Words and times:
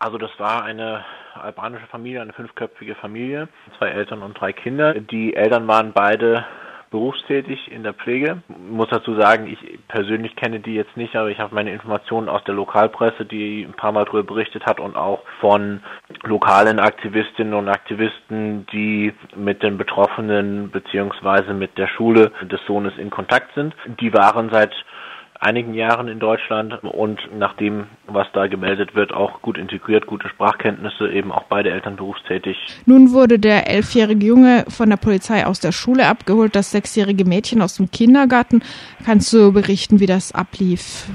Also 0.00 0.16
das 0.16 0.30
war 0.38 0.64
eine 0.64 1.04
albanische 1.34 1.86
Familie, 1.88 2.22
eine 2.22 2.32
fünfköpfige 2.32 2.94
Familie, 2.94 3.48
zwei 3.76 3.88
Eltern 3.88 4.22
und 4.22 4.40
drei 4.40 4.50
Kinder. 4.50 4.94
Die 4.94 5.36
Eltern 5.36 5.68
waren 5.68 5.92
beide 5.92 6.46
berufstätig 6.90 7.70
in 7.70 7.82
der 7.82 7.92
Pflege. 7.92 8.42
Ich 8.48 8.56
muss 8.56 8.88
dazu 8.88 9.14
sagen, 9.14 9.46
ich 9.46 9.78
persönlich 9.88 10.34
kenne 10.36 10.58
die 10.58 10.74
jetzt 10.74 10.96
nicht, 10.96 11.14
aber 11.14 11.28
ich 11.28 11.38
habe 11.38 11.54
meine 11.54 11.70
Informationen 11.70 12.30
aus 12.30 12.42
der 12.44 12.54
Lokalpresse, 12.54 13.26
die 13.26 13.62
ein 13.62 13.74
paar 13.74 13.92
Mal 13.92 14.06
darüber 14.06 14.22
berichtet 14.22 14.64
hat 14.64 14.80
und 14.80 14.96
auch 14.96 15.22
von 15.38 15.82
lokalen 16.22 16.80
Aktivistinnen 16.80 17.52
und 17.52 17.68
Aktivisten, 17.68 18.66
die 18.72 19.12
mit 19.36 19.62
den 19.62 19.76
Betroffenen 19.76 20.70
beziehungsweise 20.70 21.52
mit 21.52 21.76
der 21.76 21.88
Schule 21.88 22.32
des 22.42 22.60
Sohnes 22.66 22.96
in 22.96 23.10
Kontakt 23.10 23.54
sind. 23.54 23.74
Die 24.00 24.14
waren 24.14 24.48
seit 24.50 24.72
einigen 25.40 25.74
Jahren 25.74 26.08
in 26.08 26.18
Deutschland 26.18 26.84
und 26.84 27.18
nach 27.36 27.54
dem, 27.56 27.86
was 28.06 28.26
da 28.32 28.46
gemeldet 28.46 28.94
wird, 28.94 29.12
auch 29.12 29.40
gut 29.40 29.56
integriert, 29.56 30.06
gute 30.06 30.28
Sprachkenntnisse, 30.28 31.10
eben 31.10 31.32
auch 31.32 31.44
beide 31.44 31.70
Eltern 31.70 31.96
berufstätig. 31.96 32.56
Nun 32.84 33.12
wurde 33.12 33.38
der 33.38 33.68
elfjährige 33.68 34.26
Junge 34.26 34.64
von 34.68 34.90
der 34.90 34.98
Polizei 34.98 35.46
aus 35.46 35.58
der 35.58 35.72
Schule 35.72 36.06
abgeholt, 36.06 36.54
das 36.54 36.70
sechsjährige 36.70 37.24
Mädchen 37.24 37.62
aus 37.62 37.76
dem 37.76 37.90
Kindergarten. 37.90 38.62
Kannst 39.04 39.32
du 39.32 39.52
berichten, 39.52 39.98
wie 39.98 40.06
das 40.06 40.32
ablief? 40.32 41.06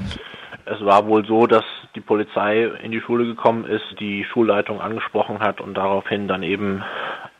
Es 0.68 0.84
war 0.84 1.06
wohl 1.06 1.24
so, 1.24 1.46
dass 1.46 1.64
die 1.94 2.00
Polizei 2.00 2.64
in 2.82 2.90
die 2.90 3.00
Schule 3.00 3.24
gekommen 3.24 3.64
ist, 3.66 3.84
die 4.00 4.24
Schulleitung 4.24 4.80
angesprochen 4.80 5.38
hat 5.38 5.60
und 5.60 5.74
daraufhin 5.74 6.26
dann 6.26 6.42
eben 6.42 6.82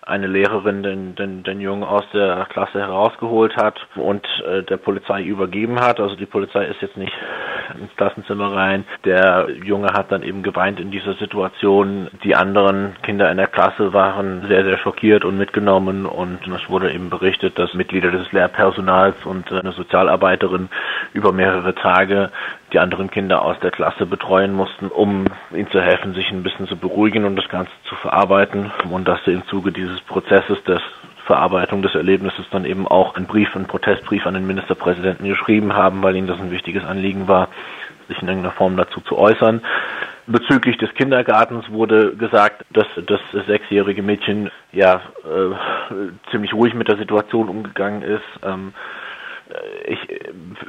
eine 0.07 0.29
Lehrerin 0.29 0.85
den, 0.85 1.17
den, 1.17 1.43
den 1.43 1.61
Jungen 1.61 1.83
aus 1.83 2.05
der 2.15 2.47
Klasse 2.49 2.79
herausgeholt 2.79 3.57
hat 3.57 3.77
und 3.97 4.25
äh, 4.47 4.63
der 4.63 4.77
Polizei 4.77 5.23
übergeben 5.25 5.81
hat. 5.81 5.99
Also 5.99 6.15
die 6.15 6.27
Polizei 6.27 6.65
ist 6.67 6.81
jetzt 6.81 6.97
nicht 6.97 7.13
ins 7.77 7.95
Klassenzimmer 7.97 8.55
rein. 8.55 8.85
Der 9.05 9.49
Junge 9.65 9.89
hat 9.93 10.13
dann 10.13 10.23
eben 10.23 10.45
geweint 10.45 10.79
in 10.79 10.93
dieser 10.93 11.15
Situation. 11.15 12.07
Die 12.23 12.37
anderen 12.37 12.95
Kinder 13.03 13.29
in 13.33 13.37
der 13.37 13.49
Klasse 13.49 13.93
waren 13.93 14.47
sehr, 14.47 14.65
sehr 14.65 14.79
schockiert 14.79 15.25
und 15.25 15.37
mitgenommen 15.37 16.07
und 16.07 16.47
es 16.47 16.71
wurde 16.71 16.93
eben 16.93 17.11
berichtet, 17.11 17.59
dass 17.59 17.75
Mitglieder 17.75 18.13
des 18.13 18.31
Lehrpersonals 18.31 19.27
und 19.27 19.53
eine 19.53 19.73
Sozialarbeiterin 19.73 20.69
über 21.17 21.33
mehrere 21.33 21.75
Tage 21.75 22.31
die 22.73 22.79
anderen 22.79 23.11
Kinder 23.11 23.43
aus 23.43 23.59
der 23.61 23.71
Klasse 23.71 24.07
betreuen 24.07 24.53
mussten, 24.53 24.89
um 24.89 25.25
ihnen 25.53 25.71
zu 25.71 25.81
helfen, 25.81 26.15
sich 26.15 26.31
ein 26.31 26.43
bisschen 26.43 26.69
zu 26.69 26.77
beruhigen 26.77 27.25
und 27.25 27.37
das 27.37 27.49
Ganze 27.49 27.73
zu 27.89 27.95
verarbeiten 27.97 28.71
und 28.91 29.09
dass 29.09 29.25
sie 29.25 29.33
im 29.33 29.47
Zuge 29.47 29.73
dieses 29.73 30.01
Prozesses 30.03 30.63
des 30.65 30.81
Verarbeitung 31.25 31.83
des 31.83 31.95
Erlebnisses 31.95 32.45
dann 32.51 32.65
eben 32.65 32.87
auch 32.87 33.17
einen 33.17 33.27
Brief, 33.27 33.55
einen 33.57 33.67
Protestbrief 33.67 34.27
an 34.27 34.35
den 34.35 34.47
Ministerpräsidenten 34.47 35.27
geschrieben 35.29 35.75
haben, 35.75 36.03
weil 36.03 36.15
ihnen 36.15 36.29
das 36.29 36.39
ein 36.39 36.53
wichtiges 36.53 36.85
Anliegen 36.85 37.27
war, 37.27 37.49
sich 38.07 38.23
in 38.23 38.29
irgendeiner 38.29 38.55
Form 38.55 38.77
dazu 38.77 39.01
zu 39.01 39.19
äußern. 39.19 39.63
Bezüglich 40.29 40.77
des 40.79 40.93
Kindergartens 40.95 41.71
wurde 41.71 42.15
gesagt, 42.17 42.65
dass 42.71 42.87
das 43.07 43.21
sechsjährige 43.47 44.03
Mädchen 44.03 44.51
ja 44.73 45.01
äh, 45.25 46.31
ziemlich 46.31 46.53
ruhig 46.53 46.75
mit 46.75 46.89
der 46.89 46.97
Situation 46.97 47.49
umgegangen 47.49 48.03
ist. 48.03 48.23
Ähm, 48.45 48.73
ich, 49.87 49.99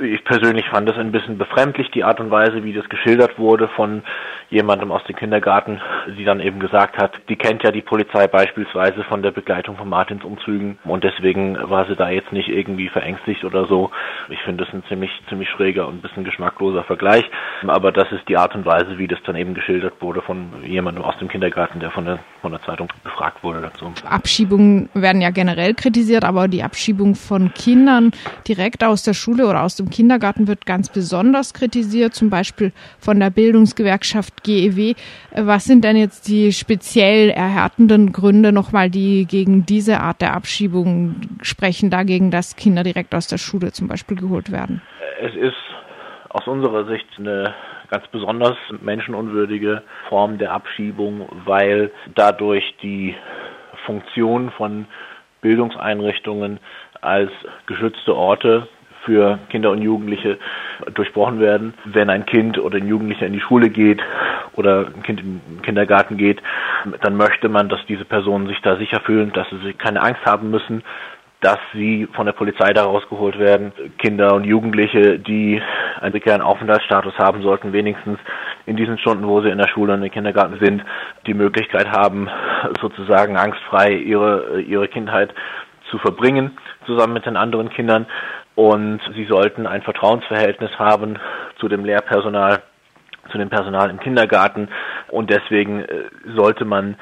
ich 0.02 0.24
persönlich 0.24 0.68
fand 0.70 0.88
das 0.88 0.98
ein 0.98 1.12
bisschen 1.12 1.38
befremdlich, 1.38 1.90
die 1.92 2.04
Art 2.04 2.20
und 2.20 2.30
Weise, 2.30 2.64
wie 2.64 2.74
das 2.74 2.88
geschildert 2.90 3.40
wurde 3.40 3.68
von 3.70 4.04
jemandem 4.50 4.92
aus 4.92 5.04
dem 5.06 5.16
Kindergarten, 5.16 5.82
die 6.18 6.24
dann 6.24 6.40
eben 6.40 6.60
gesagt 6.60 6.98
hat, 6.98 7.20
die 7.30 7.36
kennt 7.36 7.64
ja 7.64 7.72
die 7.72 7.82
Polizei 7.82 8.28
beispielsweise 8.28 9.04
von 9.04 9.22
der 9.22 9.32
Begleitung 9.32 9.76
von 9.76 9.90
Martinsumzügen 9.90 10.78
und 10.86 11.04
deswegen 11.04 11.58
war 11.70 11.86
sie 11.86 11.96
da 11.96 12.10
jetzt 12.10 12.32
nicht 12.32 12.48
irgendwie 12.48 12.90
verängstigt 12.90 13.44
oder 13.44 13.66
so. 13.66 13.92
Ich 14.30 14.40
finde 14.42 14.64
das 14.64 14.74
ein 14.74 14.84
ziemlich, 14.88 15.12
ziemlich 15.28 15.50
schräger 15.50 15.88
und 15.88 15.96
ein 15.96 16.02
bisschen 16.02 16.24
geschmackloser 16.24 16.84
Vergleich, 16.84 17.26
aber 17.66 17.92
das 17.92 18.12
ist 18.12 18.28
die 18.30 18.38
Art 18.38 18.56
und 18.56 18.66
Weise, 18.66 18.98
wie 18.98 19.08
das 19.08 19.20
dann 19.26 19.36
eben 19.36 19.54
geschildert 19.54 20.02
wurde 20.02 20.22
von 20.22 20.64
jemandem 20.64 21.04
aus 21.04 21.18
dem 21.18 21.28
Kindergarten, 21.28 21.80
der 21.80 21.92
von 21.92 22.06
der, 22.06 22.20
von 22.42 22.52
der 22.52 22.62
Zeitung 22.62 22.88
befragt 23.04 23.44
wurde 23.44 23.62
dazu. 23.62 23.92
Abschiebungen 24.10 24.90
werden 24.94 25.22
ja 25.22 25.32
generell 25.32 25.74
kritisiert, 25.74 26.24
aber 26.24 26.48
die 26.48 26.64
Abschiebung 26.64 27.16
von 27.16 27.54
Kindern 27.54 28.12
direkt 28.48 28.84
aus 28.84 29.04
der 29.04 29.14
Schule 29.14 29.48
oder 29.48 29.64
aus 29.64 29.76
dem 29.76 29.90
Kindergarten 29.90 30.48
wird 30.48 30.66
ganz 30.66 30.90
besonders 30.90 31.54
kritisiert, 31.54 32.14
zum 32.16 32.30
Beispiel 32.30 32.72
von 33.00 33.20
der 33.20 33.30
Bildungsgewerkschaft 33.30 34.37
GEW. 34.44 34.94
Was 35.36 35.66
sind 35.66 35.84
denn 35.84 35.98
jetzt 35.98 36.28
die 36.28 36.52
speziell 36.52 37.30
erhärtenden 37.30 38.12
Gründe 38.12 38.52
nochmal, 38.52 38.90
die 38.90 39.26
gegen 39.26 39.66
diese 39.66 40.00
Art 40.00 40.22
der 40.22 40.34
Abschiebung 40.34 41.16
sprechen, 41.42 41.90
dagegen, 41.90 42.32
dass 42.32 42.56
Kinder 42.56 42.84
direkt 42.84 43.14
aus 43.14 43.28
der 43.28 43.38
Schule 43.38 43.72
zum 43.72 43.88
Beispiel 43.88 44.18
geholt 44.18 44.52
werden? 44.52 44.82
Es 45.22 45.36
ist 45.36 45.56
aus 46.30 46.48
unserer 46.48 46.86
Sicht 46.86 47.08
eine 47.18 47.54
ganz 47.90 48.08
besonders 48.08 48.58
menschenunwürdige 48.82 49.84
Form 50.10 50.38
der 50.38 50.52
Abschiebung, 50.52 51.28
weil 51.46 51.92
dadurch 52.16 52.76
die 52.82 53.16
Funktion 53.86 54.52
von 54.52 54.86
Bildungseinrichtungen 55.42 56.60
als 57.02 57.32
geschützte 57.68 58.16
Orte 58.16 58.68
für 59.06 59.40
Kinder 59.50 59.72
und 59.72 59.82
Jugendliche 59.82 60.38
durchbrochen 60.94 61.40
werden. 61.40 61.74
Wenn 61.86 62.10
ein 62.10 62.26
Kind 62.26 62.60
oder 62.60 62.78
ein 62.78 62.88
Jugendlicher 62.88 63.26
in 63.26 63.34
die 63.34 63.40
Schule 63.40 63.70
geht 63.70 64.02
oder 64.58 64.88
ein 64.88 65.04
Kind 65.04 65.22
in 65.22 65.42
den 65.48 65.62
Kindergarten 65.62 66.18
geht, 66.18 66.42
dann 67.02 67.16
möchte 67.16 67.48
man, 67.50 67.70
dass 67.70 67.80
diese 67.88 68.06
Personen 68.06 68.48
sich 68.48 68.62
da 68.62 68.76
sicher 68.78 69.00
fühlen, 69.02 69.32
dass 69.34 69.48
sie 69.50 69.74
keine 69.74 70.02
Angst 70.02 70.26
haben 70.26 70.50
müssen, 70.50 70.84
dass 71.42 71.60
sie 71.74 72.08
von 72.14 72.26
der 72.26 72.34
Polizei 72.34 72.74
da 72.74 72.84
rausgeholt 72.84 73.38
werden. 73.38 73.72
Kinder 74.00 74.34
und 74.34 74.44
Jugendliche, 74.44 75.20
die 75.20 75.62
einen 76.02 76.12
prekären 76.12 76.42
Aufenthaltsstatus 76.42 77.14
haben, 77.20 77.44
sollten 77.44 77.74
wenigstens 77.74 78.20
in 78.66 78.76
diesen 78.76 78.98
Stunden, 78.98 79.28
wo 79.28 79.42
sie 79.42 79.50
in 79.50 79.60
der 79.60 79.68
Schule 79.68 79.94
und 79.94 80.04
im 80.04 80.12
Kindergarten 80.12 80.58
sind, 80.60 80.84
die 81.28 81.36
Möglichkeit 81.36 81.92
haben, 81.92 82.28
sozusagen 82.82 83.38
angstfrei 83.38 83.94
ihre, 83.94 84.62
ihre 84.62 84.88
Kindheit 84.88 85.34
zu 85.92 86.00
verbringen, 86.00 86.58
zusammen 86.86 87.14
mit 87.14 87.26
den 87.26 87.38
anderen 87.38 87.70
Kindern. 87.70 88.08
Und 88.56 89.00
sie 89.14 89.26
sollten 89.26 89.68
ein 89.68 89.84
Vertrauensverhältnis 89.84 90.72
haben 90.80 91.20
zu 91.60 91.68
dem 91.68 91.86
Lehrpersonal, 91.86 92.64
zu 93.30 93.38
dem 93.38 93.50
Personal 93.50 93.90
im 93.90 94.00
Kindergarten. 94.00 94.70
Und 95.10 95.30
deswegen 95.30 95.82
äh, 95.82 96.06
sollte 96.36 96.66
man 96.66 96.96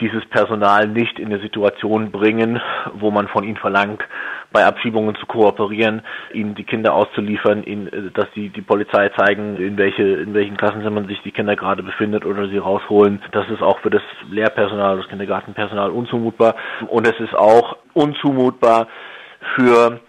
dieses 0.00 0.24
Personal 0.26 0.88
nicht 0.88 1.18
in 1.18 1.26
eine 1.26 1.40
Situation 1.40 2.10
bringen, 2.10 2.60
wo 2.94 3.10
man 3.10 3.28
von 3.28 3.44
ihnen 3.44 3.56
verlangt, 3.56 4.02
bei 4.52 4.64
Abschiebungen 4.64 5.14
zu 5.16 5.26
kooperieren, 5.26 6.02
ihnen 6.32 6.54
die 6.54 6.64
Kinder 6.64 6.94
auszuliefern, 6.94 7.62
ihnen, 7.62 7.86
äh, 7.88 8.10
dass 8.12 8.26
sie 8.34 8.48
die 8.48 8.62
Polizei 8.62 9.08
zeigen, 9.10 9.56
in 9.56 9.76
welche, 9.76 10.02
in 10.02 10.34
welchen 10.34 10.56
Klassenzimmern 10.56 11.06
sich 11.08 11.20
die 11.22 11.32
Kinder 11.32 11.56
gerade 11.56 11.82
befindet 11.82 12.24
oder 12.24 12.48
sie 12.48 12.58
rausholen. 12.58 13.22
Das 13.32 13.48
ist 13.48 13.62
auch 13.62 13.78
für 13.80 13.90
das 13.90 14.02
Lehrpersonal, 14.30 14.96
das 14.98 15.08
Kindergartenpersonal 15.08 15.90
unzumutbar. 15.90 16.56
Und 16.88 17.06
es 17.06 17.18
ist 17.20 17.34
auch 17.34 17.76
unzumutbar 17.94 18.88
für 19.54 20.00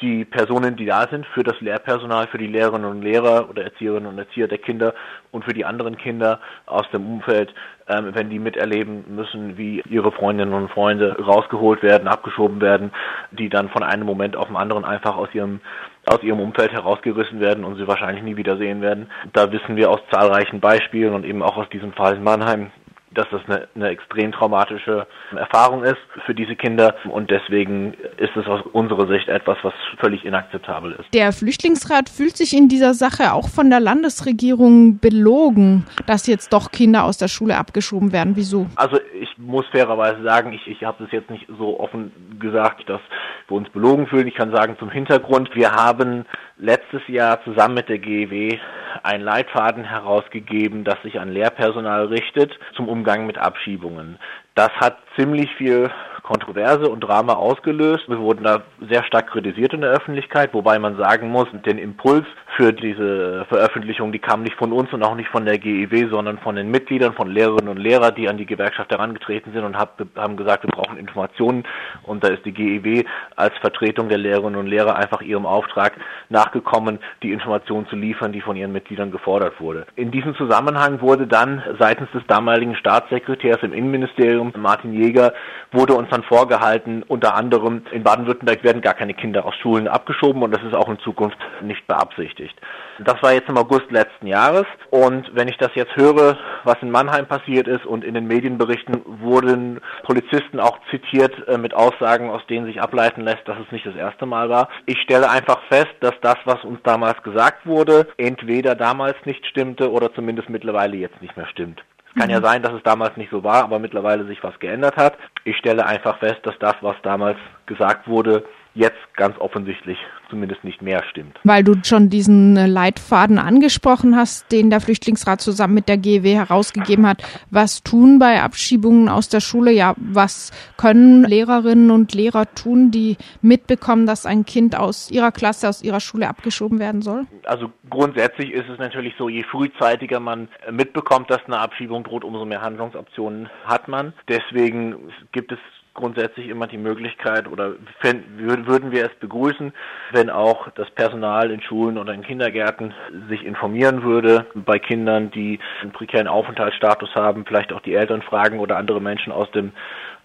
die 0.00 0.24
Personen, 0.24 0.76
die 0.76 0.86
da 0.86 1.06
sind, 1.08 1.26
für 1.26 1.42
das 1.42 1.60
Lehrpersonal, 1.60 2.26
für 2.26 2.38
die 2.38 2.46
Lehrerinnen 2.46 2.90
und 2.90 3.02
Lehrer 3.02 3.48
oder 3.48 3.64
Erzieherinnen 3.64 4.08
und 4.08 4.18
Erzieher 4.18 4.48
der 4.48 4.58
Kinder 4.58 4.94
und 5.30 5.44
für 5.44 5.52
die 5.52 5.64
anderen 5.64 5.96
Kinder 5.96 6.40
aus 6.66 6.84
dem 6.92 7.06
Umfeld, 7.06 7.54
ähm, 7.88 8.10
wenn 8.14 8.30
die 8.30 8.38
miterleben 8.38 9.04
müssen, 9.14 9.56
wie 9.56 9.82
ihre 9.88 10.10
Freundinnen 10.10 10.52
und 10.52 10.70
Freunde 10.70 11.16
rausgeholt 11.22 11.82
werden, 11.82 12.08
abgeschoben 12.08 12.60
werden, 12.60 12.90
die 13.30 13.48
dann 13.48 13.68
von 13.68 13.82
einem 13.82 14.06
Moment 14.06 14.36
auf 14.36 14.48
den 14.48 14.56
anderen 14.56 14.84
einfach 14.84 15.16
aus 15.16 15.28
ihrem 15.32 15.60
aus 16.06 16.22
ihrem 16.22 16.40
Umfeld 16.40 16.70
herausgerissen 16.70 17.40
werden 17.40 17.64
und 17.64 17.76
sie 17.76 17.88
wahrscheinlich 17.88 18.22
nie 18.22 18.36
wiedersehen 18.36 18.82
werden. 18.82 19.10
Da 19.32 19.50
wissen 19.52 19.76
wir 19.76 19.90
aus 19.90 20.00
zahlreichen 20.10 20.60
Beispielen 20.60 21.14
und 21.14 21.24
eben 21.24 21.42
auch 21.42 21.56
aus 21.56 21.68
diesem 21.70 21.94
Fall 21.94 22.16
in 22.16 22.22
Mannheim, 22.22 22.70
dass 23.14 23.26
das 23.30 23.40
eine, 23.46 23.68
eine 23.74 23.88
extrem 23.88 24.32
traumatische 24.32 25.06
Erfahrung 25.36 25.84
ist 25.84 25.96
für 26.26 26.34
diese 26.34 26.56
Kinder 26.56 26.94
und 27.10 27.30
deswegen 27.30 27.94
ist 28.16 28.36
es 28.36 28.46
aus 28.46 28.62
unserer 28.72 29.06
Sicht 29.06 29.28
etwas, 29.28 29.56
was 29.62 29.72
völlig 29.98 30.24
inakzeptabel 30.24 30.92
ist. 30.92 31.12
Der 31.14 31.32
Flüchtlingsrat 31.32 32.08
fühlt 32.08 32.36
sich 32.36 32.56
in 32.56 32.68
dieser 32.68 32.94
Sache 32.94 33.32
auch 33.32 33.48
von 33.48 33.70
der 33.70 33.80
Landesregierung 33.80 34.98
belogen, 34.98 35.86
dass 36.06 36.26
jetzt 36.26 36.52
doch 36.52 36.70
Kinder 36.70 37.04
aus 37.04 37.18
der 37.18 37.28
Schule 37.28 37.56
abgeschoben 37.56 38.12
werden. 38.12 38.36
Wieso? 38.36 38.66
Also 38.76 38.98
ich 39.20 39.30
muss 39.38 39.66
fairerweise 39.68 40.22
sagen, 40.22 40.52
ich, 40.52 40.66
ich 40.66 40.84
habe 40.84 41.02
das 41.02 41.12
jetzt 41.12 41.30
nicht 41.30 41.46
so 41.58 41.78
offen 41.80 42.12
gesagt, 42.38 42.88
dass 42.88 43.00
wir 43.48 43.56
uns 43.56 43.68
belogen 43.70 44.06
fühlen. 44.06 44.26
Ich 44.26 44.34
kann 44.34 44.54
sagen 44.54 44.76
zum 44.78 44.90
Hintergrund, 44.90 45.54
wir 45.54 45.72
haben 45.72 46.24
letztes 46.56 47.02
Jahr 47.08 47.42
zusammen 47.44 47.74
mit 47.74 47.88
der 47.88 47.98
GEW 47.98 48.58
einen 49.02 49.24
Leitfaden 49.24 49.84
herausgegeben, 49.84 50.84
das 50.84 51.00
sich 51.02 51.18
an 51.18 51.32
Lehrpersonal 51.32 52.06
richtet 52.06 52.52
zum 52.76 52.88
Umgang 52.88 53.03
mit 53.26 53.38
Abschiebungen. 53.38 54.18
Das 54.54 54.70
hat 54.80 54.98
ziemlich 55.16 55.50
viel 55.56 55.90
Kontroverse 56.24 56.88
und 56.88 57.00
Drama 57.00 57.34
ausgelöst. 57.34 58.08
Wir 58.08 58.18
wurden 58.18 58.44
da 58.44 58.62
sehr 58.88 59.04
stark 59.04 59.28
kritisiert 59.28 59.74
in 59.74 59.82
der 59.82 59.90
Öffentlichkeit, 59.90 60.54
wobei 60.54 60.78
man 60.78 60.96
sagen 60.96 61.28
muss, 61.28 61.46
den 61.66 61.76
Impuls 61.76 62.24
für 62.56 62.72
diese 62.72 63.44
Veröffentlichung, 63.48 64.10
die 64.10 64.18
kam 64.18 64.42
nicht 64.42 64.56
von 64.56 64.72
uns 64.72 64.90
und 64.92 65.02
auch 65.02 65.16
nicht 65.16 65.28
von 65.28 65.44
der 65.44 65.58
GEW, 65.58 66.08
sondern 66.08 66.38
von 66.38 66.56
den 66.56 66.70
Mitgliedern, 66.70 67.12
von 67.12 67.30
Lehrerinnen 67.30 67.68
und 67.68 67.76
Lehrern, 67.76 68.14
die 68.14 68.28
an 68.28 68.38
die 68.38 68.46
Gewerkschaft 68.46 68.90
herangetreten 68.90 69.52
sind 69.52 69.64
und 69.64 69.76
haben 69.76 70.36
gesagt, 70.36 70.64
wir 70.64 70.70
brauchen 70.70 70.96
Informationen. 70.96 71.64
Und 72.04 72.24
da 72.24 72.28
ist 72.28 72.44
die 72.46 72.52
GEW 72.52 73.04
als 73.36 73.54
Vertretung 73.58 74.08
der 74.08 74.18
Lehrerinnen 74.18 74.58
und 74.58 74.66
Lehrer 74.66 74.96
einfach 74.96 75.20
ihrem 75.20 75.44
Auftrag 75.44 75.92
nachgekommen, 76.30 77.00
die 77.22 77.32
Informationen 77.32 77.86
zu 77.88 77.96
liefern, 77.96 78.32
die 78.32 78.40
von 78.40 78.56
ihren 78.56 78.72
Mitgliedern 78.72 79.10
gefordert 79.10 79.60
wurde. 79.60 79.86
In 79.96 80.10
diesem 80.10 80.34
Zusammenhang 80.36 81.02
wurde 81.02 81.26
dann 81.26 81.62
seitens 81.78 82.10
des 82.12 82.22
damaligen 82.28 82.76
Staatssekretärs 82.76 83.62
im 83.62 83.74
Innenministerium, 83.74 84.52
Martin 84.56 84.94
Jäger, 84.94 85.34
wurde 85.70 85.94
uns 85.94 86.08
dann 86.14 86.22
vorgehalten, 86.22 87.02
unter 87.02 87.34
anderem 87.34 87.82
in 87.92 88.02
Baden-Württemberg 88.02 88.62
werden 88.64 88.80
gar 88.80 88.94
keine 88.94 89.14
Kinder 89.14 89.44
aus 89.44 89.54
Schulen 89.56 89.88
abgeschoben 89.88 90.42
und 90.42 90.52
das 90.52 90.62
ist 90.62 90.74
auch 90.74 90.88
in 90.88 90.98
Zukunft 91.00 91.36
nicht 91.60 91.86
beabsichtigt. 91.86 92.54
Das 93.00 93.22
war 93.22 93.32
jetzt 93.32 93.48
im 93.48 93.58
August 93.58 93.90
letzten 93.90 94.26
Jahres 94.26 94.66
und 94.90 95.34
wenn 95.34 95.48
ich 95.48 95.58
das 95.58 95.74
jetzt 95.74 95.96
höre, 95.96 96.38
was 96.62 96.76
in 96.80 96.90
Mannheim 96.90 97.26
passiert 97.26 97.66
ist 97.66 97.84
und 97.84 98.04
in 98.04 98.14
den 98.14 98.26
Medienberichten 98.26 99.02
wurden 99.20 99.80
Polizisten 100.04 100.60
auch 100.60 100.78
zitiert 100.90 101.34
äh, 101.48 101.58
mit 101.58 101.74
Aussagen, 101.74 102.30
aus 102.30 102.46
denen 102.46 102.66
sich 102.66 102.80
ableiten 102.80 103.22
lässt, 103.22 103.46
dass 103.46 103.58
es 103.58 103.72
nicht 103.72 103.84
das 103.84 103.96
erste 103.96 104.26
Mal 104.26 104.48
war. 104.48 104.68
Ich 104.86 105.00
stelle 105.00 105.28
einfach 105.28 105.60
fest, 105.68 105.94
dass 106.00 106.14
das, 106.22 106.36
was 106.44 106.62
uns 106.64 106.78
damals 106.84 107.20
gesagt 107.22 107.66
wurde, 107.66 108.06
entweder 108.16 108.74
damals 108.76 109.16
nicht 109.24 109.44
stimmte 109.46 109.90
oder 109.90 110.14
zumindest 110.14 110.48
mittlerweile 110.48 110.96
jetzt 110.96 111.20
nicht 111.20 111.36
mehr 111.36 111.48
stimmt. 111.48 111.82
Es 112.14 112.20
kann 112.20 112.30
ja 112.30 112.38
mhm. 112.38 112.44
sein, 112.44 112.62
dass 112.62 112.72
es 112.72 112.82
damals 112.82 113.16
nicht 113.16 113.30
so 113.30 113.42
war, 113.42 113.64
aber 113.64 113.78
mittlerweile 113.78 114.24
sich 114.26 114.42
was 114.42 114.58
geändert 114.60 114.96
hat. 114.96 115.16
Ich 115.44 115.56
stelle 115.56 115.84
einfach 115.84 116.18
fest, 116.18 116.40
dass 116.44 116.58
das, 116.60 116.74
was 116.80 116.96
damals 117.02 117.38
gesagt 117.66 118.06
wurde, 118.06 118.44
jetzt 118.74 118.98
ganz 119.16 119.38
offensichtlich 119.38 119.98
zumindest 120.28 120.64
nicht 120.64 120.82
mehr 120.82 121.04
stimmt. 121.10 121.38
Weil 121.44 121.62
du 121.62 121.74
schon 121.84 122.10
diesen 122.10 122.56
äh, 122.56 122.66
Leitfaden 122.66 123.38
angesprochen 123.38 124.16
hast, 124.16 124.50
den 124.50 124.70
der 124.70 124.80
Flüchtlingsrat 124.80 125.40
zusammen 125.40 125.74
mit 125.74 125.88
der 125.88 125.96
GW 125.96 126.34
herausgegeben 126.34 127.06
hat. 127.06 127.22
Was 127.50 127.82
tun 127.82 128.18
bei 128.18 128.42
Abschiebungen 128.42 129.08
aus 129.08 129.28
der 129.28 129.40
Schule? 129.40 129.70
Ja, 129.70 129.94
was 129.96 130.50
können 130.76 131.24
Lehrerinnen 131.24 131.90
und 131.90 132.14
Lehrer 132.14 132.52
tun, 132.54 132.90
die 132.90 133.16
mitbekommen, 133.42 134.06
dass 134.06 134.26
ein 134.26 134.44
Kind 134.44 134.76
aus 134.76 135.10
ihrer 135.10 135.30
Klasse, 135.30 135.68
aus 135.68 135.82
ihrer 135.82 136.00
Schule 136.00 136.28
abgeschoben 136.28 136.80
werden 136.80 137.02
soll? 137.02 137.26
Also 137.44 137.70
grundsätzlich 137.88 138.50
ist 138.52 138.68
es 138.68 138.78
natürlich 138.78 139.14
so, 139.16 139.28
je 139.28 139.44
frühzeitiger 139.44 140.18
man 140.18 140.48
mitbekommt, 140.70 141.30
dass 141.30 141.44
eine 141.46 141.58
Abschiebung 141.58 142.02
droht, 142.02 142.24
umso 142.24 142.44
mehr 142.44 142.62
Handlungsoptionen 142.62 143.48
hat 143.64 143.86
man. 143.88 144.12
Deswegen 144.28 145.12
gibt 145.32 145.52
es 145.52 145.58
grundsätzlich 145.94 146.48
immer 146.48 146.66
die 146.66 146.78
Möglichkeit 146.78 147.48
oder 147.48 147.74
würden 148.02 148.90
wir 148.90 149.06
es 149.06 149.14
begrüßen, 149.20 149.72
wenn 150.12 150.28
auch 150.28 150.68
das 150.74 150.90
Personal 150.90 151.50
in 151.50 151.62
Schulen 151.62 151.98
oder 151.98 152.12
in 152.12 152.22
Kindergärten 152.22 152.92
sich 153.28 153.44
informieren 153.44 154.02
würde 154.02 154.46
bei 154.54 154.78
Kindern, 154.78 155.30
die 155.30 155.60
einen 155.80 155.92
prekären 155.92 156.28
Aufenthaltsstatus 156.28 157.14
haben, 157.14 157.44
vielleicht 157.46 157.72
auch 157.72 157.80
die 157.80 157.94
Eltern 157.94 158.22
fragen 158.22 158.58
oder 158.58 158.76
andere 158.76 159.00
Menschen 159.00 159.32
aus 159.32 159.50
dem 159.52 159.72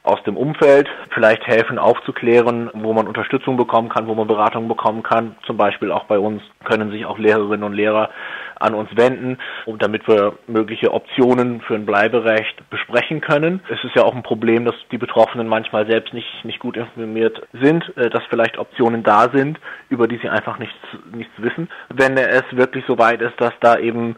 aus 0.02 0.24
dem 0.24 0.38
Umfeld, 0.38 0.88
vielleicht 1.14 1.46
helfen 1.46 1.78
aufzuklären, 1.78 2.70
wo 2.74 2.94
man 2.94 3.08
Unterstützung 3.08 3.58
bekommen 3.58 3.90
kann, 3.90 4.08
wo 4.08 4.16
man 4.16 4.28
Beratung 4.28 4.68
bekommen 4.68 5.04
kann. 5.04 5.36
Zum 5.46 5.58
Beispiel 5.58 5.92
auch 5.92 6.06
bei 6.06 6.18
uns 6.18 6.42
können 6.64 6.90
sich 6.90 7.06
auch 7.06 7.20
Lehrerinnen 7.20 7.64
und 7.64 7.74
Lehrer 7.74 8.10
an 8.60 8.74
uns 8.74 8.90
wenden, 8.96 9.38
um 9.66 9.80
damit 9.80 10.08
wir 10.08 10.38
mögliche 10.48 10.94
Optionen 10.94 11.62
für 11.62 11.76
ein 11.76 11.86
Bleiberecht 11.86 12.70
besprechen 12.70 13.22
können. 13.22 13.62
Es 13.70 13.84
ist 13.84 13.96
ja 13.96 14.04
auch 14.04 14.16
ein 14.16 14.24
Problem, 14.24 14.66
dass 14.66 14.76
die 14.92 14.98
Betroffenen 14.98 15.48
manchmal 15.48 15.90
selbst 15.90 16.14
nicht, 16.14 16.46
nicht 16.46 16.60
gut 16.60 16.78
informiert 16.78 17.42
sind, 17.54 17.96
äh, 17.98 18.10
dass 18.10 18.24
vielleicht 18.30 18.58
Optionen 18.58 19.04
da 19.04 19.30
sind, 19.34 19.60
über 19.90 20.08
die 20.08 20.18
sie 20.18 20.30
einfach 20.30 20.60
nichts, 20.60 20.76
nichts 21.14 21.34
wissen. 21.38 21.70
Wenn 21.90 22.18
es 22.18 22.44
wirklich 22.52 22.84
so 22.88 22.98
weit 22.98 23.22
ist, 23.22 23.40
dass 23.40 23.54
da 23.62 23.78
eben 23.78 24.16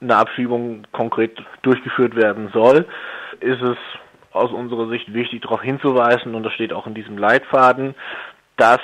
eine 0.00 0.16
Abschiebung 0.16 0.82
konkret 0.92 1.40
durchgeführt 1.62 2.16
werden 2.16 2.50
soll, 2.52 2.86
ist 3.40 3.62
es 3.62 3.76
aus 4.32 4.50
unserer 4.50 4.88
Sicht 4.88 5.14
wichtig, 5.14 5.42
darauf 5.42 5.62
hinzuweisen, 5.62 6.34
und 6.34 6.42
das 6.42 6.52
steht 6.52 6.72
auch 6.72 6.86
in 6.86 6.94
diesem 6.94 7.16
Leitfaden, 7.16 7.94
dass 8.56 8.80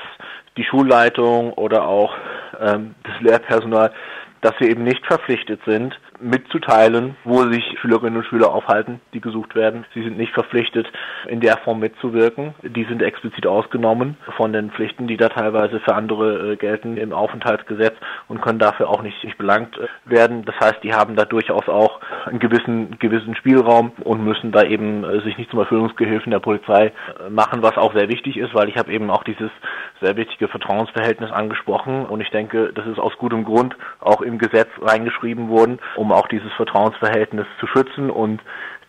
die 0.56 0.64
Schulleitung 0.64 1.52
oder 1.52 1.86
auch 1.86 2.14
ähm, 2.60 2.94
das 3.04 3.20
Lehrpersonal 3.20 3.92
dass 4.40 4.58
wir 4.58 4.68
eben 4.68 4.84
nicht 4.84 5.04
verpflichtet 5.06 5.60
sind, 5.66 5.98
mitzuteilen, 6.20 7.16
wo 7.24 7.42
sich 7.50 7.64
Schülerinnen 7.80 8.18
und 8.18 8.26
Schüler 8.26 8.52
aufhalten, 8.52 9.00
die 9.14 9.20
gesucht 9.20 9.54
werden. 9.54 9.84
Sie 9.94 10.02
sind 10.02 10.18
nicht 10.18 10.32
verpflichtet, 10.32 10.86
in 11.26 11.40
der 11.40 11.56
Form 11.58 11.80
mitzuwirken. 11.80 12.54
Die 12.62 12.84
sind 12.84 13.02
explizit 13.02 13.46
ausgenommen 13.46 14.16
von 14.36 14.52
den 14.52 14.70
Pflichten, 14.70 15.06
die 15.06 15.16
da 15.16 15.28
teilweise 15.28 15.80
für 15.80 15.94
andere 15.94 16.52
äh, 16.52 16.56
gelten 16.56 16.96
im 16.96 17.12
Aufenthaltsgesetz 17.12 17.94
und 18.28 18.40
können 18.42 18.58
dafür 18.58 18.88
auch 18.88 19.02
nicht, 19.02 19.22
nicht 19.24 19.38
belangt 19.38 19.78
äh, 19.78 19.86
werden. 20.04 20.44
Das 20.44 20.54
heißt, 20.60 20.82
die 20.82 20.92
haben 20.92 21.16
da 21.16 21.24
durchaus 21.24 21.68
auch 21.68 22.00
einen 22.26 22.38
gewissen, 22.38 22.98
gewissen 22.98 23.34
Spielraum 23.34 23.92
und 24.04 24.24
müssen 24.24 24.52
da 24.52 24.62
eben 24.62 25.04
äh, 25.04 25.20
sich 25.22 25.38
nicht 25.38 25.50
zum 25.50 25.60
Erfüllungsgehilfen 25.60 26.30
der 26.30 26.40
Polizei 26.40 26.92
machen, 27.30 27.62
was 27.62 27.76
auch 27.76 27.94
sehr 27.94 28.08
wichtig 28.08 28.36
ist, 28.36 28.54
weil 28.54 28.68
ich 28.68 28.76
habe 28.76 28.92
eben 28.92 29.10
auch 29.10 29.24
dieses 29.24 29.50
sehr 30.00 30.16
wichtige 30.16 30.48
Vertrauensverhältnis 30.48 31.30
angesprochen 31.30 32.06
und 32.06 32.20
ich 32.20 32.30
denke, 32.30 32.72
das 32.74 32.86
ist 32.86 32.98
aus 32.98 33.12
gutem 33.18 33.44
Grund 33.44 33.76
auch 34.00 34.20
im 34.20 34.38
Gesetz 34.38 34.68
reingeschrieben 34.80 35.48
worden, 35.48 35.78
um 35.96 36.12
auch 36.12 36.28
dieses 36.28 36.52
Vertrauensverhältnis 36.54 37.46
zu 37.58 37.66
schützen 37.66 38.10
und 38.10 38.40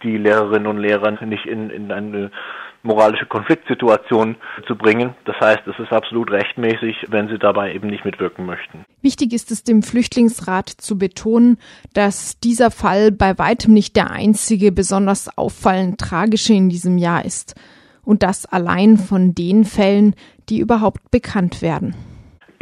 die 0.04 0.18
Lehrerinnen 0.18 0.68
und 0.68 0.78
Lehrer 0.78 1.12
nicht 1.26 1.46
in, 1.46 1.70
in 1.70 1.92
eine 1.92 2.32
moralische 2.84 3.26
Konfliktsituation 3.26 4.36
zu 4.68 4.76
bringen. 4.76 5.14
Das 5.26 5.36
heißt, 5.40 5.62
es 5.68 5.78
ist 5.80 5.92
absolut 5.92 6.32
rechtmäßig, 6.32 7.06
wenn 7.10 7.28
sie 7.28 7.38
dabei 7.38 7.74
eben 7.74 7.88
nicht 7.88 8.06
mitwirken 8.06 8.46
möchten. 8.46 8.86
Wichtig 9.02 9.34
ist 9.34 9.52
es 9.52 9.64
dem 9.64 9.84
Flüchtlingsrat 9.84 10.70
zu 10.70 10.98
betonen, 10.98 11.58
dass 11.94 12.40
dieser 12.40 12.72
Fall 12.72 13.12
bei 13.12 13.38
weitem 13.38 13.74
nicht 13.74 13.96
der 13.96 14.12
einzige 14.12 14.72
besonders 14.72 15.38
auffallend 15.38 16.00
tragische 16.00 16.54
in 16.54 16.70
diesem 16.70 16.98
Jahr 16.98 17.24
ist. 17.24 17.56
Und 18.04 18.24
das 18.24 18.48
allein 18.48 18.98
von 18.98 19.36
den 19.36 19.64
Fällen, 19.64 20.16
die 20.52 20.60
überhaupt 20.60 21.10
bekannt 21.10 21.62
werden. 21.62 21.96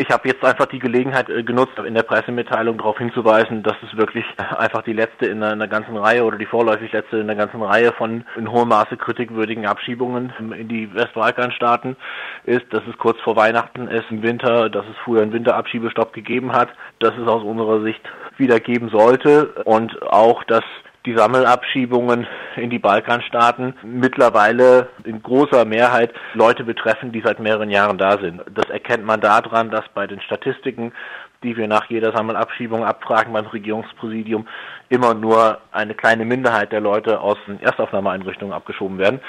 Ich 0.02 0.10
habe 0.12 0.30
jetzt 0.30 0.46
einfach 0.46 0.68
die 0.68 0.80
Gelegenheit 0.80 1.30
äh, 1.30 1.44
genutzt, 1.44 1.74
in 1.86 1.94
der 1.94 2.04
Pressemitteilung 2.04 2.78
darauf 2.78 2.98
hinzuweisen, 2.98 3.64
dass 3.64 3.76
es 3.84 3.98
wirklich 3.98 4.24
einfach 4.58 4.82
die 4.84 4.94
letzte 4.94 5.26
in 5.26 5.44
einer 5.44 5.68
ganzen 5.68 5.98
Reihe 5.98 6.24
oder 6.24 6.38
die 6.38 6.46
vorläufig 6.46 6.94
letzte 6.94 7.18
in 7.18 7.24
einer 7.24 7.36
ganzen 7.36 7.62
Reihe 7.62 7.92
von 7.92 8.24
in 8.38 8.50
hohem 8.50 8.70
Maße 8.70 8.96
kritikwürdigen 8.96 9.66
Abschiebungen 9.66 10.32
in 10.58 10.70
die 10.70 10.94
Westbalkanstaaten 10.94 11.98
ist, 12.46 12.66
dass 12.72 12.84
es 12.90 12.98
kurz 12.98 13.20
vor 13.20 13.36
Weihnachten 13.36 13.90
ist 13.90 14.06
im 14.10 14.24
Winter, 14.24 14.70
dass 14.70 14.86
es 14.86 14.96
früher 15.04 15.22
einen 15.22 15.34
Winterabschiebestopp 15.34 16.14
gegeben 16.14 16.54
hat, 16.54 16.70
dass 17.00 17.18
es 17.18 17.28
aus 17.28 17.44
unserer 17.44 17.82
Sicht 17.82 18.02
wieder 18.38 18.62
geben 18.62 18.88
sollte 18.88 19.48
und 19.66 20.02
auch, 20.04 20.46
dass 20.46 20.64
die 21.10 21.18
Sammelabschiebungen 21.18 22.28
in 22.56 22.70
die 22.70 22.78
Balkanstaaten 22.78 23.74
mittlerweile 23.82 24.90
in 25.06 25.24
großer 25.24 25.66
Mehrheit 25.66 26.14
Leute 26.36 26.64
betreffen, 26.64 27.12
die 27.12 27.22
seit 27.26 27.40
mehreren 27.40 27.72
Jahren 27.72 27.98
da 27.98 28.20
sind. 28.20 28.42
Das 28.54 28.70
erkennt 28.70 29.06
man 29.06 29.20
daran, 29.20 29.72
dass 29.72 29.86
bei 29.96 30.06
den 30.06 30.22
Statistiken, 30.22 30.94
die 31.42 31.58
wir 31.58 31.68
nach 31.68 31.90
jeder 31.90 32.12
Sammelabschiebung 32.16 32.84
abfragen 32.84 33.34
beim 33.34 33.48
Regierungspräsidium, 33.48 34.48
immer 34.90 35.16
nur 35.16 35.58
eine 35.72 35.96
kleine 35.96 36.26
Minderheit 36.26 36.72
der 36.72 36.82
Leute 36.82 37.22
aus 37.22 37.38
den 37.48 37.60
Erstaufnahmeeinrichtungen 37.60 38.54
abgeschoben 38.54 39.00
werden. 39.00 39.20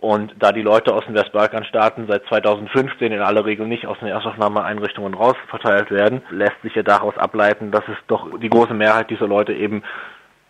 Und 0.00 0.34
da 0.38 0.52
die 0.52 0.62
Leute 0.62 0.92
aus 0.92 1.06
den 1.06 1.14
Westbalkanstaaten 1.14 2.08
seit 2.08 2.26
2015 2.26 3.12
in 3.12 3.20
aller 3.20 3.46
Regel 3.46 3.68
nicht 3.68 3.86
aus 3.86 3.98
den 4.00 4.08
Erstaufnahmeeinrichtungen 4.08 5.14
rausverteilt 5.14 5.92
werden, 5.92 6.22
lässt 6.28 6.60
sich 6.62 6.74
ja 6.74 6.82
daraus 6.82 7.16
ableiten, 7.16 7.70
dass 7.70 7.84
es 7.86 7.96
doch 8.08 8.28
die 8.38 8.50
große 8.50 8.74
Mehrheit 8.74 9.10
dieser 9.10 9.28
Leute 9.28 9.54
eben 9.54 9.84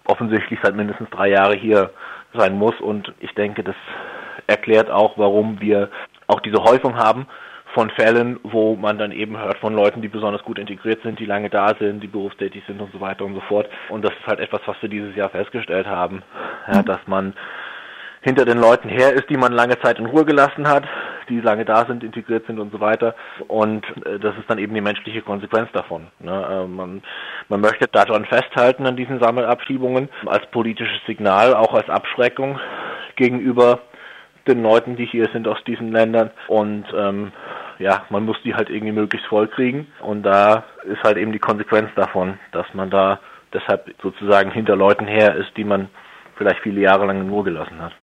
offensichtlich 0.07 0.59
seit 0.63 0.75
mindestens 0.75 1.11
drei 1.11 1.31
Jahren 1.31 1.59
hier 1.59 1.91
sein 2.35 2.57
muss. 2.57 2.79
Und 2.81 3.13
ich 3.21 3.35
denke, 3.35 3.63
das 3.63 3.77
erklärt 4.47 4.91
auch, 4.91 5.19
warum 5.19 5.61
wir 5.61 5.91
auch 6.27 6.41
diese 6.41 6.63
Häufung 6.63 6.97
haben 6.97 7.27
von 7.75 7.91
Fällen, 7.91 8.39
wo 8.43 8.77
man 8.77 8.99
dann 8.99 9.13
eben 9.13 9.39
hört 9.39 9.59
von 9.59 9.75
Leuten, 9.75 10.03
die 10.03 10.09
besonders 10.09 10.43
gut 10.43 10.59
integriert 10.59 11.03
sind, 11.03 11.19
die 11.19 11.25
lange 11.25 11.49
da 11.49 11.75
sind, 11.79 12.03
die 12.03 12.09
berufstätig 12.09 12.63
sind 12.67 12.81
und 12.81 12.93
so 12.93 13.01
weiter 13.01 13.25
und 13.25 13.35
so 13.35 13.41
fort. 13.41 13.69
Und 13.89 14.05
das 14.05 14.13
ist 14.13 14.27
halt 14.27 14.41
etwas, 14.41 14.61
was 14.67 14.77
wir 14.81 14.89
dieses 14.89 15.17
Jahr 15.17 15.31
festgestellt 15.31 15.87
haben, 15.87 16.23
ja, 16.71 16.83
dass 16.83 17.01
man 17.07 17.35
hinter 18.21 18.45
den 18.45 18.59
Leuten 18.59 18.89
her 18.89 19.13
ist, 19.13 19.29
die 19.31 19.37
man 19.37 19.53
lange 19.53 19.79
Zeit 19.81 19.99
in 19.99 20.07
Ruhe 20.07 20.25
gelassen 20.25 20.69
hat, 20.69 20.85
die 21.33 21.41
lange 21.41 21.65
da 21.65 21.85
sind, 21.87 22.05
integriert 22.05 22.47
sind 22.47 22.59
und 22.59 22.73
so 22.73 22.81
weiter. 22.81 23.15
Und 23.49 23.85
äh, 24.07 24.19
das 24.19 24.37
ist 24.37 24.49
dann 24.49 24.59
eben 24.59 24.75
die 24.75 24.81
menschliche 24.81 25.23
Konsequenz 25.23 25.71
davon. 25.73 26.09
Ne? 26.21 26.33
Äh, 26.33 26.67
man, 26.67 27.03
man 27.49 27.61
möchte 27.61 27.89
daran 27.89 28.25
festhalten 28.25 28.87
an 28.87 28.97
diesen 28.97 29.21
Sammelabschiebungen 29.21 30.09
als 30.27 30.47
politisches 30.51 31.01
Signal, 31.07 31.55
auch 31.55 31.75
als 31.75 31.89
Abschreckung 31.89 32.59
gegenüber 33.17 33.81
den 34.47 34.63
Leuten, 34.63 34.97
die 34.97 35.07
hier 35.07 35.29
sind 35.33 35.47
aus 35.49 35.63
diesen 35.65 35.93
Ländern. 35.93 36.31
Und 36.49 36.85
ähm, 36.97 37.33
ja, 37.79 38.05
man 38.11 38.25
muss 38.25 38.37
die 38.45 38.55
halt 38.55 38.71
irgendwie 38.71 38.93
möglichst 38.93 39.27
voll 39.29 39.49
kriegen. 39.49 39.89
Und 40.01 40.23
da 40.23 40.65
ist 40.85 41.03
halt 41.03 41.17
eben 41.17 41.33
die 41.33 41.39
Konsequenz 41.39 41.91
davon, 41.97 42.39
dass 42.53 42.67
man 42.75 42.91
da 42.91 43.21
deshalb 43.53 43.93
sozusagen 44.03 44.51
hinter 44.51 44.77
Leuten 44.77 45.07
her 45.07 45.35
ist, 45.35 45.57
die 45.57 45.65
man 45.65 45.89
vielleicht 46.37 46.61
viele 46.61 46.81
Jahre 46.81 47.07
lang 47.07 47.21
in 47.21 47.31
Ruhe 47.31 47.45
gelassen 47.45 47.81
hat. 47.81 47.91